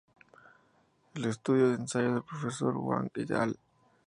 El 1.13 1.25
estudio 1.25 1.67
de 1.69 1.75
ensayo 1.75 2.11
del 2.15 2.23
profesor 2.23 2.75
Wang 2.75 3.11
"et 3.13 3.29
al. 3.29 3.59